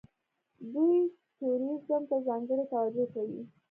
دوی 0.73 0.97
ټوریزم 1.37 2.01
ته 2.09 2.15
ځانګړې 2.27 2.65
توجه 2.73 3.05
کوي. 3.13 3.41